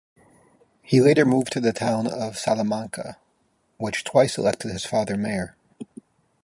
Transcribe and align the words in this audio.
He 0.81 0.99
later 0.99 1.25
moved 1.27 1.51
to 1.51 1.59
the 1.59 1.71
town 1.73 2.07
of 2.07 2.35
Salamanca, 2.35 3.17
which 3.77 4.03
twice 4.03 4.35
elected 4.35 4.71
his 4.71 4.83
father 4.83 5.15
mayor. 5.15 5.55